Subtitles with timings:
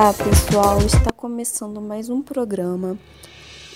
[0.00, 2.98] Olá pessoal, está começando mais um programa.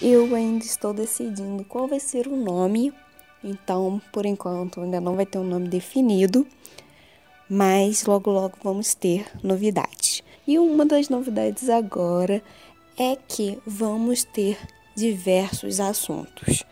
[0.00, 2.94] Eu ainda estou decidindo qual vai ser o nome,
[3.42, 6.46] então por enquanto ainda não vai ter um nome definido,
[7.50, 10.22] mas logo logo vamos ter novidades.
[10.46, 12.40] E uma das novidades agora
[12.96, 14.56] é que vamos ter
[14.94, 16.64] diversos assuntos.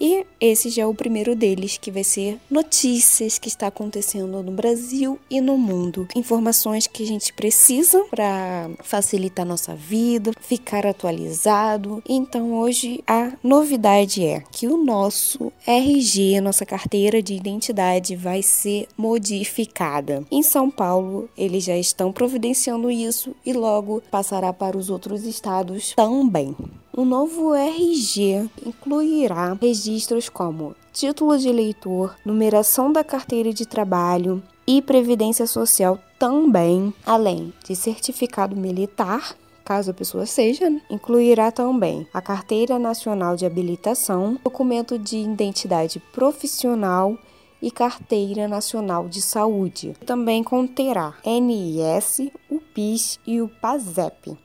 [0.00, 4.52] E esse já é o primeiro deles, que vai ser notícias que está acontecendo no
[4.52, 6.08] Brasil e no mundo.
[6.16, 12.02] Informações que a gente precisa para facilitar nossa vida, ficar atualizado.
[12.08, 18.88] Então hoje a novidade é que o nosso RG, nossa carteira de identidade, vai ser
[18.96, 20.24] modificada.
[20.30, 25.92] Em São Paulo, eles já estão providenciando isso e logo passará para os outros estados
[25.94, 26.56] também.
[27.00, 34.82] O novo RG incluirá registros como título de eleitor, numeração da carteira de trabalho e
[34.82, 39.34] previdência social também, além de certificado militar,
[39.64, 40.82] caso a pessoa seja, né?
[40.90, 47.16] incluirá também a Carteira Nacional de Habilitação, documento de identidade profissional
[47.62, 49.96] e Carteira Nacional de Saúde.
[50.04, 54.36] Também conterá NIS, o PIS e o PASEP.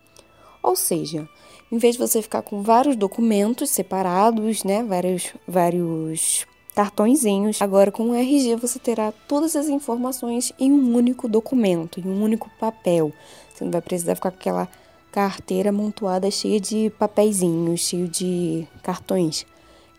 [0.64, 1.30] Ou seja,
[1.72, 8.10] em vez de você ficar com vários documentos separados, né, vários, vários cartõezinhos, agora com
[8.10, 13.14] o RG você terá todas as informações em um único documento, em um único papel.
[13.54, 14.68] Você não vai precisar ficar com aquela
[15.12, 19.46] carteira amontoada cheia de papeizinhos, cheio de cartões,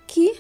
[0.07, 0.37] que,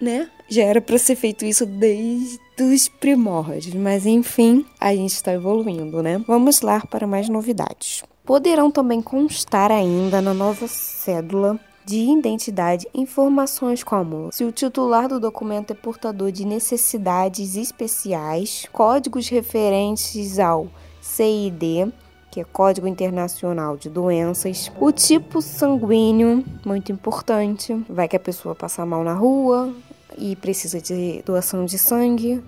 [0.00, 5.32] né, já era para ser feito isso desde os primórdios, mas enfim, a gente está
[5.32, 6.22] evoluindo, né?
[6.26, 8.04] Vamos lá para mais novidades.
[8.30, 15.18] Poderão também constar ainda na nova cédula de identidade informações como se o titular do
[15.18, 20.68] documento é portador de necessidades especiais, códigos referentes ao
[21.00, 21.92] CID,
[22.30, 28.54] que é Código Internacional de Doenças, o tipo sanguíneo, muito importante, vai que a pessoa
[28.54, 29.74] passa mal na rua
[30.16, 32.40] e precisa de doação de sangue,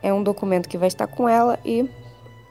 [0.00, 1.90] é um documento que vai estar com ela e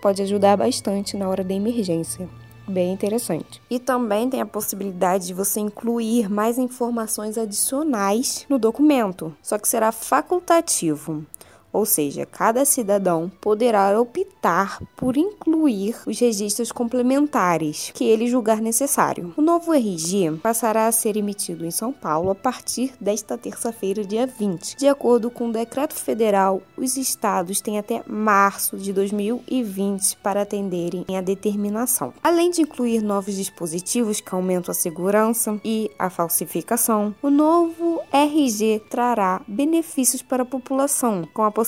[0.02, 2.28] pode ajudar bastante na hora da emergência
[2.68, 3.62] bem interessante.
[3.70, 9.68] E também tem a possibilidade de você incluir mais informações adicionais no documento, só que
[9.68, 11.26] será facultativo
[11.74, 19.34] ou seja, cada cidadão poderá optar por incluir os registros complementares que ele julgar necessário.
[19.36, 24.28] O novo RG passará a ser emitido em São Paulo a partir desta terça-feira, dia
[24.28, 24.78] 20.
[24.78, 31.06] De acordo com o decreto federal, os estados têm até março de 2020 para atenderem
[31.18, 32.14] a determinação.
[32.24, 38.84] Além de incluir novos dispositivos que aumentam a segurança e a falsificação, o novo RG
[38.90, 41.63] trará benefícios para a população, com a possibilidade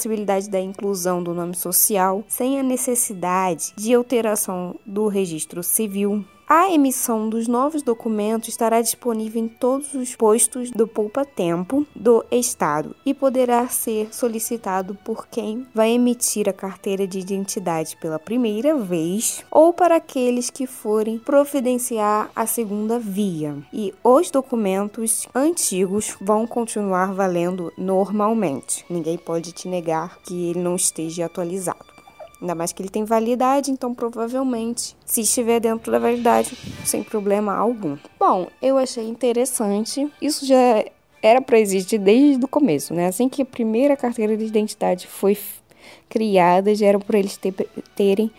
[0.50, 7.28] da inclusão do nome social sem a necessidade de alteração do registro civil, a emissão
[7.28, 13.16] dos novos documentos estará disponível em todos os postos do Poupa Tempo do Estado e
[13.16, 19.74] poderá ser solicitado por quem vai emitir a carteira de identidade pela primeira vez ou
[19.74, 23.58] para aqueles que forem providenciar a segunda via.
[23.74, 28.86] E os documentos antigos vão continuar valendo normalmente.
[28.88, 31.95] Ninguém pode te negar que ele não esteja atualizado.
[32.42, 37.56] Ainda mais que ele tem validade, então provavelmente, se estiver dentro da validade, sem problema
[37.56, 37.98] algum.
[38.20, 40.12] Bom, eu achei interessante.
[40.22, 40.84] Isso já
[41.22, 43.08] era para existir desde o começo, né?
[43.08, 45.38] Assim que a primeira carteira de identidade foi
[46.10, 47.54] criada, já era por eles ter,
[47.96, 48.32] terem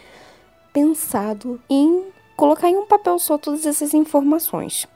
[0.72, 2.04] pensado em
[2.36, 4.86] colocar em um papel só todas essas informações.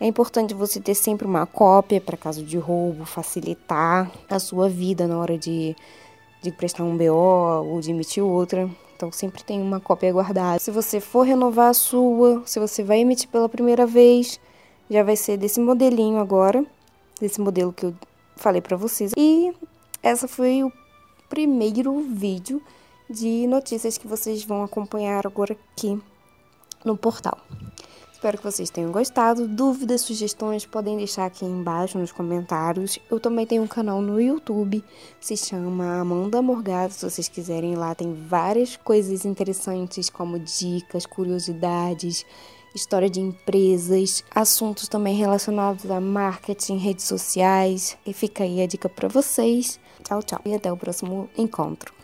[0.00, 5.06] É importante você ter sempre uma cópia para caso de roubo, facilitar a sua vida
[5.06, 5.76] na hora de
[6.42, 8.68] de prestar um BO ou de emitir outra.
[8.96, 10.58] Então sempre tem uma cópia guardada.
[10.58, 14.40] Se você for renovar a sua, se você vai emitir pela primeira vez,
[14.90, 16.64] já vai ser desse modelinho agora,
[17.20, 17.94] desse modelo que eu
[18.36, 19.12] falei para vocês.
[19.16, 19.52] E
[20.02, 20.72] essa foi o
[21.28, 22.62] primeiro vídeo
[23.08, 26.00] de notícias que vocês vão acompanhar agora aqui
[26.84, 27.38] no portal.
[28.18, 29.46] Espero que vocês tenham gostado.
[29.46, 32.98] Dúvidas, sugestões podem deixar aqui embaixo nos comentários.
[33.08, 34.82] Eu também tenho um canal no YouTube,
[35.20, 36.92] se chama Amanda Morgado.
[36.92, 42.26] Se vocês quiserem ir lá, tem várias coisas interessantes, como dicas, curiosidades,
[42.74, 47.96] história de empresas, assuntos também relacionados a marketing, redes sociais.
[48.04, 49.78] E fica aí a dica para vocês.
[50.02, 50.40] Tchau, tchau.
[50.44, 51.97] E até o próximo encontro.